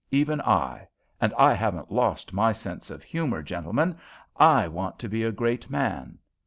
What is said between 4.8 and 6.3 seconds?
to be a great man.